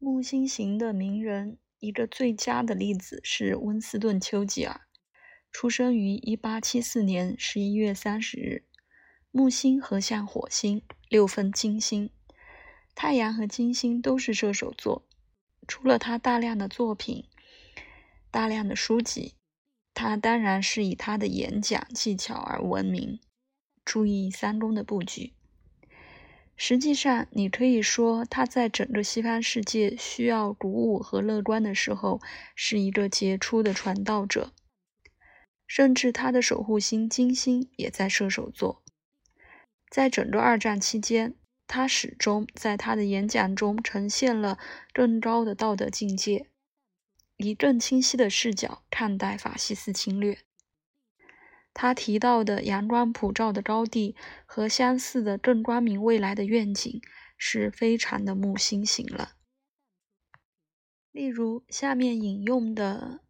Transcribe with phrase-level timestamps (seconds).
[0.00, 4.82] 木星型的名人，一个最佳的例子是温斯顿·丘吉尔，
[5.50, 8.64] 出生于1874年11月30日。
[9.32, 12.10] 木星合相火星，六分金星。
[12.94, 15.04] 太阳和金星都是射手座。
[15.66, 17.24] 除了他大量的作品、
[18.30, 19.34] 大量的书籍，
[19.92, 23.18] 他当然是以他的演讲技巧而闻名。
[23.84, 25.34] 注意三宫的布局。
[26.60, 32.20] 实际上，你可以说他在整个西方世界需要鼓舞和乐观的时候，
[32.56, 34.52] 是一个杰出的传道者。
[35.68, 38.82] 甚至他的守护星金星也在射手座。
[39.88, 41.34] 在整个二战期间，
[41.68, 44.58] 他始终在他的演讲中呈现了
[44.92, 46.46] 更高的道德境界，
[47.36, 50.38] 以更清晰的视角看待法西斯侵略。
[51.80, 57.00] 他提到的阳光普照的高地和相似的更光明未来的愿景，
[57.36, 59.36] 是非常的木星型了。
[61.12, 63.20] 例如，下面引用的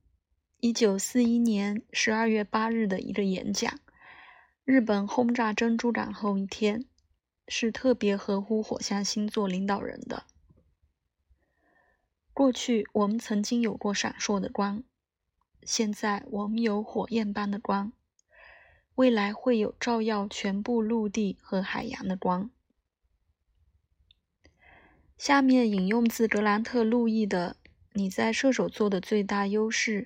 [0.62, 3.78] 1941年12月8日的一个演讲：
[4.64, 6.86] 日本轰炸珍珠港后一天，
[7.48, 10.24] 是特别合乎火象星座领导人的。
[12.32, 14.82] 过去我们曾经有过闪烁的光，
[15.64, 17.92] 现在我们有火焰般的光。
[18.98, 22.50] 未来会有照耀全部陆地和海洋的光。
[25.16, 27.56] 下面引用自格兰特·路易的
[27.92, 30.02] 《你在射手座的最大优势》，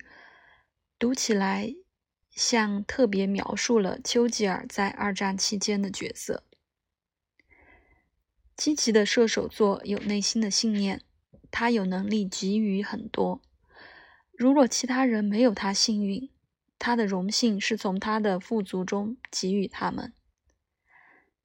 [0.99, 1.73] 读起来
[2.29, 6.43] 像特别描述了丘吉尔在二战期间的角色。
[8.55, 11.01] 积极的射手座有内心的信念，
[11.49, 13.41] 他有能力给予很多。
[14.37, 16.29] 如果其他人没有他幸运。
[16.85, 20.11] 他的荣幸是从他的富足中给予他们。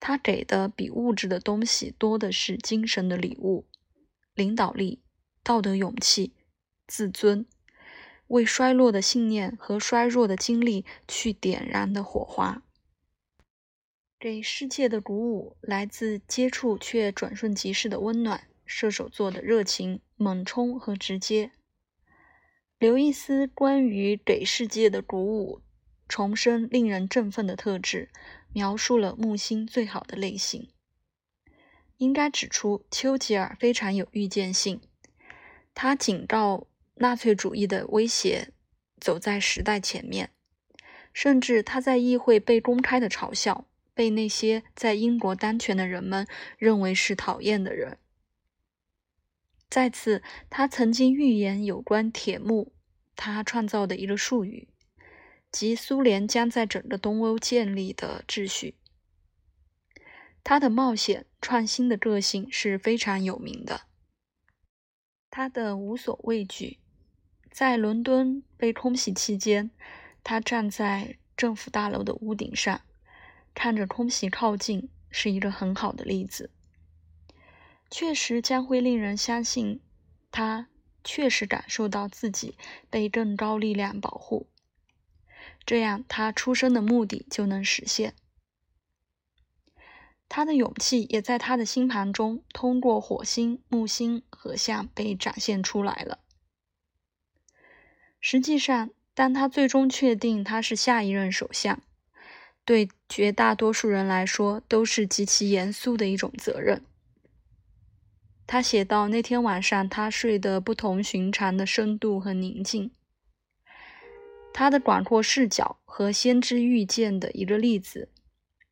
[0.01, 3.65] 他给的比物质的东西多的是精神的礼物、
[4.35, 5.01] 领导力、
[5.45, 6.35] 道德勇气、
[6.89, 7.47] 自尊，
[8.27, 12.65] 为衰落的信念和衰弱的经历去点燃的火花。
[14.19, 18.49] 给世界的鼓舞来自接触却转瞬即逝的温暖。
[18.67, 21.53] 射手座的热情、猛冲和直接。
[22.79, 25.61] 刘易斯关于给世界的鼓舞，
[26.09, 28.09] 重生令人振奋的特质，
[28.53, 30.69] 描述了木星最好的类型。
[31.97, 34.81] 应该指出，丘吉尔非常有预见性，
[35.75, 38.53] 他警告纳粹主义的威胁
[39.01, 40.31] 走在时代前面，
[41.13, 47.99] 甚至他在议会被公开的嘲笑，被那些在英国当权的人们认为是讨厌的人。
[49.79, 52.73] 再次，他曾经预言有关铁幕，
[53.15, 54.67] 他创造的一个术语，
[55.53, 58.75] 即苏联将在整个东欧建立的秩序。
[60.43, 63.83] 他的冒险创新的个性是非常有名的。
[65.31, 66.81] 他的无所畏惧，
[67.53, 69.71] 在伦敦被空袭期间，
[70.25, 72.81] 他站在政府大楼的屋顶上，
[73.55, 76.51] 看着空袭靠近，是一个很好的例子。
[77.91, 79.81] 确实将会令人相信，
[80.31, 80.69] 他
[81.03, 82.57] 确实感受到自己
[82.91, 84.47] 被更高力量保护，
[85.65, 88.15] 这样他出生的目的就能实现。
[90.29, 96.19] 他的勇气也在他的星盘中通过火星、木星合相被展现出来了。
[98.21, 101.81] 实际上，当他最终确定他是下一任首相，
[102.67, 106.85] 对绝大多数人来说都是极其严肃的一种责任。
[108.49, 112.91] 他写道：“那天晚上，他睡得不同寻常的深度和宁静。
[114.55, 118.09] 他的广阔视角和先知预见的一个例子，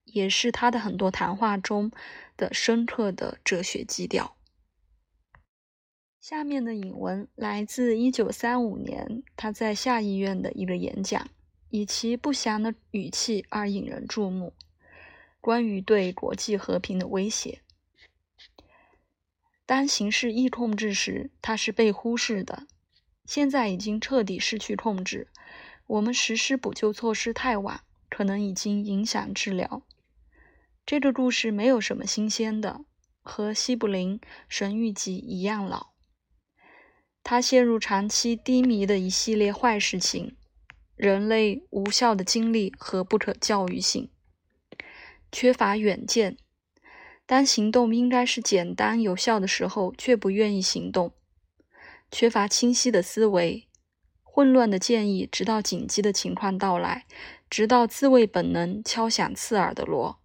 [0.04, 1.92] 也是他的很多谈话中
[2.38, 4.34] 的深刻的哲学基调。”
[6.22, 11.28] 下面的引文来自1935年他在下议院的一个演讲，
[11.68, 14.54] 以其不祥的语气而引人注目，
[15.42, 17.60] 关于对国际和平的威胁。
[19.66, 22.66] 当形势易控制时，它是被忽视的。
[23.24, 25.28] 现在已经彻底失去控制。
[25.88, 29.82] 我们实施补救措施太晚，可能已经影响治疗。
[30.84, 32.84] 这个故事没有什么新鲜的，
[33.20, 35.88] 和西布林《神谕集》一样老。
[37.24, 40.36] 他陷入长期低迷的一系列坏事情：
[40.94, 44.10] 人类无效的精力和不可教育性，
[45.32, 46.36] 缺乏远见。
[47.26, 51.12] 当行动应该是简单有效的时候，却不愿意行动，
[52.10, 53.66] 缺乏清晰的思维，
[54.22, 57.04] 混乱的建议，直到紧急的情况到来，
[57.50, 60.20] 直到自卫本能敲响刺耳的锣，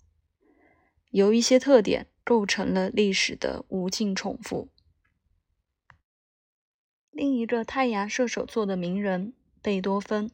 [1.10, 4.70] 有一些特点构成了历史的无尽重复。
[7.10, 9.34] 另一个太阳射手座的名人
[9.64, 10.30] 贝多芬，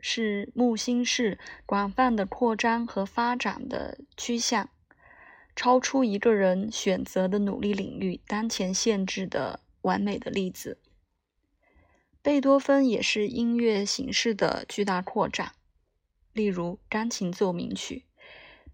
[0.00, 4.68] 是木星式广泛的扩张和发展的趋向，
[5.54, 10.78] 超出一个人选择的努力领域当前限制的完美的例子。
[12.22, 15.52] 贝多芬也是音乐形式的巨大扩展，
[16.32, 18.04] 例如钢琴奏鸣曲，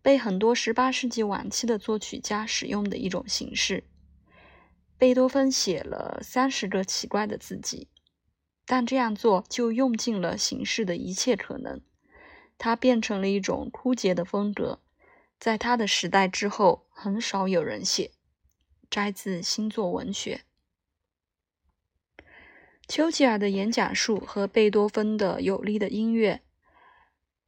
[0.03, 3.85] 被很多18世纪晚期的作曲家使用的一种形式。
[4.99, 7.89] 贝多芬写了三十个奇怪的字迹，
[8.65, 11.81] 但这样做就用尽了形式的一切可能。
[12.59, 14.81] 它变成了一种枯竭的风格，
[15.39, 18.13] 在他的时代之后，很少有人写。
[18.89, 20.43] 摘自《星座文学》。
[22.87, 26.43] 丘吉尔的演讲术和贝多芬的有力的音乐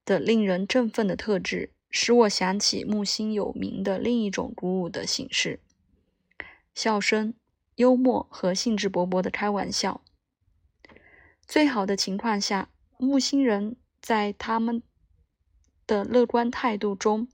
[0.05, 5.61] 的令人振奋的特质，使我想起木星有名的另一种鼓舞的形式。
[6.75, 7.35] 笑声、
[7.77, 10.03] 幽默和兴致勃勃的开玩笑。
[11.47, 12.69] 最好的情况下，
[12.99, 14.83] 木星人在他们
[15.89, 17.27] 的乐观态度中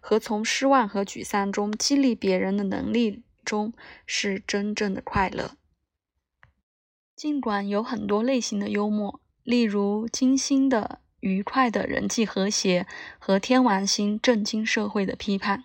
[0.00, 3.72] 和从失望和沮丧中激励别人的能力中
[4.04, 5.52] 是真正的快乐。
[7.14, 12.86] 尽管有很多类型的幽默，例如金星的愉快的人际和谐
[13.18, 15.64] 和天王星震惊社会的批判。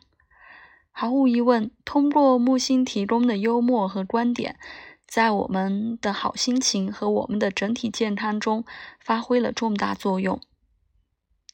[0.92, 4.60] 毫无疑问，通过木星提供的幽默和观点，
[5.08, 8.64] 在我们的好心情和我们的整体健康中
[9.00, 10.40] 发挥了重大作用。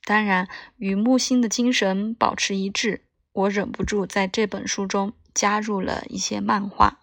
[0.10, 0.48] 当然，
[0.78, 6.99] 与木星的精神保持一致，我忍不住在这本书中加入了一些漫画。